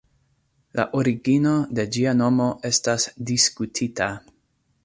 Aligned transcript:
La 0.79 0.85
origino 0.99 1.51
de 1.79 1.85
ĝia 1.97 2.13
nomo 2.23 2.49
estas 2.71 3.09
diskutita. 3.33 4.09